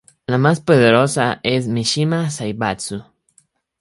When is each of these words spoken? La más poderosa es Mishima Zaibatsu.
La 0.25 0.39
más 0.39 0.59
poderosa 0.61 1.39
es 1.43 1.67
Mishima 1.67 2.31
Zaibatsu. 2.31 3.03